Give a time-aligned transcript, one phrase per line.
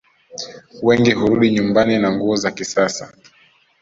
[0.81, 3.13] Wengi hurudi nyumbani na nguo za kisasa